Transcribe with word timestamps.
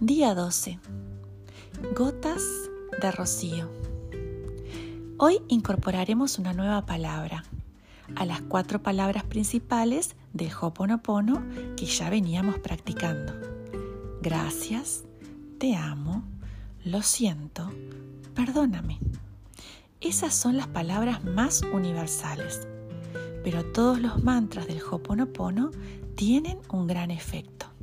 Día 0.00 0.34
12. 0.34 0.80
Gotas 1.94 2.42
de 3.00 3.12
rocío. 3.12 3.70
Hoy 5.18 5.40
incorporaremos 5.46 6.40
una 6.40 6.52
nueva 6.52 6.84
palabra 6.84 7.44
a 8.16 8.26
las 8.26 8.40
cuatro 8.42 8.82
palabras 8.82 9.22
principales 9.22 10.16
del 10.32 10.50
Hoponopono 10.60 11.44
que 11.76 11.86
ya 11.86 12.10
veníamos 12.10 12.58
practicando. 12.58 13.34
Gracias, 14.20 15.04
te 15.58 15.76
amo, 15.76 16.24
lo 16.84 17.00
siento, 17.02 17.70
perdóname. 18.34 18.98
Esas 20.00 20.34
son 20.34 20.56
las 20.56 20.66
palabras 20.66 21.22
más 21.22 21.62
universales, 21.72 22.66
pero 23.44 23.64
todos 23.64 24.00
los 24.00 24.24
mantras 24.24 24.66
del 24.66 24.82
Hoponopono 24.82 25.70
tienen 26.16 26.58
un 26.68 26.88
gran 26.88 27.12
efecto. 27.12 27.73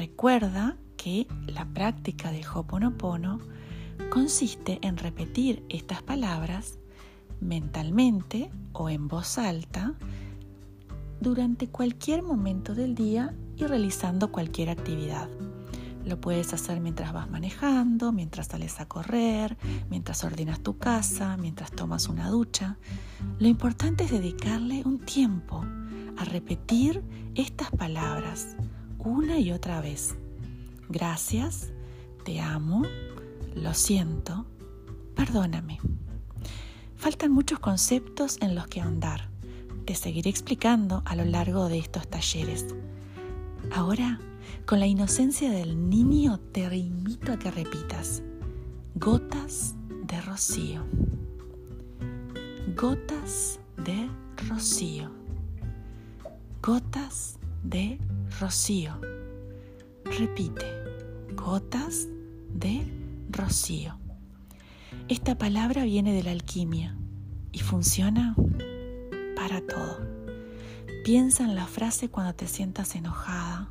Recuerda 0.00 0.78
que 0.96 1.26
la 1.46 1.66
práctica 1.66 2.32
del 2.32 2.46
Hoponopono 2.46 3.38
consiste 4.08 4.78
en 4.80 4.96
repetir 4.96 5.62
estas 5.68 6.02
palabras 6.02 6.78
mentalmente 7.42 8.50
o 8.72 8.88
en 8.88 9.08
voz 9.08 9.36
alta 9.36 9.92
durante 11.20 11.68
cualquier 11.68 12.22
momento 12.22 12.74
del 12.74 12.94
día 12.94 13.34
y 13.58 13.66
realizando 13.66 14.32
cualquier 14.32 14.70
actividad. 14.70 15.28
Lo 16.06 16.18
puedes 16.18 16.54
hacer 16.54 16.80
mientras 16.80 17.12
vas 17.12 17.28
manejando, 17.28 18.10
mientras 18.10 18.46
sales 18.46 18.80
a 18.80 18.88
correr, 18.88 19.58
mientras 19.90 20.24
ordenas 20.24 20.60
tu 20.60 20.78
casa, 20.78 21.36
mientras 21.36 21.72
tomas 21.72 22.08
una 22.08 22.30
ducha. 22.30 22.78
Lo 23.38 23.48
importante 23.48 24.04
es 24.04 24.10
dedicarle 24.10 24.80
un 24.82 24.98
tiempo 24.98 25.62
a 26.16 26.24
repetir 26.24 27.02
estas 27.34 27.70
palabras 27.70 28.56
una 29.04 29.38
y 29.38 29.52
otra 29.52 29.80
vez. 29.80 30.16
Gracias, 30.88 31.72
te 32.24 32.40
amo, 32.40 32.82
lo 33.54 33.74
siento, 33.74 34.46
perdóname. 35.14 35.78
Faltan 36.96 37.32
muchos 37.32 37.58
conceptos 37.58 38.38
en 38.40 38.54
los 38.54 38.66
que 38.66 38.80
ahondar. 38.80 39.28
Te 39.86 39.94
seguiré 39.94 40.30
explicando 40.30 41.02
a 41.06 41.16
lo 41.16 41.24
largo 41.24 41.68
de 41.68 41.78
estos 41.78 42.08
talleres. 42.08 42.66
Ahora, 43.72 44.20
con 44.66 44.80
la 44.80 44.86
inocencia 44.86 45.50
del 45.50 45.88
niño, 45.88 46.38
te 46.52 46.62
invito 46.76 47.32
a 47.32 47.38
que 47.38 47.50
repitas. 47.50 48.22
Gotas 48.94 49.74
de 50.06 50.20
rocío. 50.20 50.84
Gotas 52.76 53.58
de 53.76 54.08
rocío. 54.48 55.10
Gotas 56.62 57.39
de 57.62 57.98
rocío. 58.40 59.00
Repite, 60.04 60.66
gotas 61.34 62.08
de 62.52 62.86
rocío. 63.30 63.96
Esta 65.08 65.36
palabra 65.36 65.84
viene 65.84 66.12
de 66.12 66.22
la 66.22 66.32
alquimia 66.32 66.96
y 67.52 67.60
funciona 67.60 68.34
para 69.36 69.60
todo. 69.66 70.00
Piensa 71.04 71.44
en 71.44 71.54
la 71.54 71.66
frase 71.66 72.08
cuando 72.08 72.34
te 72.34 72.46
sientas 72.46 72.94
enojada, 72.94 73.70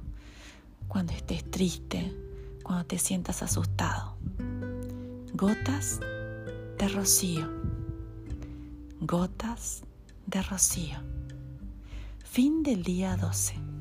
cuando 0.87 1.13
estés 1.13 1.49
triste, 1.49 2.15
cuando 2.63 2.85
te 2.85 2.97
sientas 2.97 3.43
asustado. 3.43 4.17
Gotas 5.33 5.99
de 6.77 6.87
rocío. 6.87 7.49
Gotas 9.01 9.83
de 10.25 10.41
rocío. 10.41 10.97
Fin 12.23 12.63
del 12.63 12.83
día 12.83 13.15
12. 13.15 13.78